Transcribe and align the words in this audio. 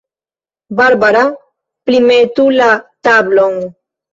Barbara, 0.79 1.21
primetu 1.91 2.49
la 2.59 2.71
tablon. 3.09 3.63